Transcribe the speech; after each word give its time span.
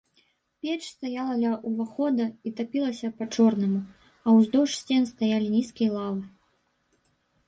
Печ 0.61 0.81
стаяла 0.93 1.33
ля 1.41 1.49
ўвахода 1.71 2.25
і 2.49 2.53
тапілася 2.59 3.07
па-чорнаму, 3.19 3.81
а 4.25 4.35
ўздоўж 4.39 4.71
сцен 4.79 5.03
стаялі 5.13 5.47
нізкія 5.57 5.89
лавы. 5.97 6.23